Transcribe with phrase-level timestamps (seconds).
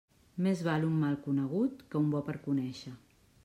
[0.45, 2.99] Més val un mal conegut que un bo per conéixer.